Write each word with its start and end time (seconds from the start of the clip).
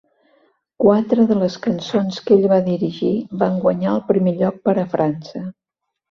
Quatre 0.83 1.25
de 1.31 1.35
les 1.41 1.57
cançons 1.65 2.17
que 2.29 2.33
ell 2.37 2.47
va 2.53 2.57
dirigir 2.69 3.11
van 3.43 3.59
guanyar 3.65 3.91
el 3.97 4.01
primer 4.11 4.33
lloc 4.39 4.57
per 4.69 4.75
a 4.85 4.87
França. 4.95 5.43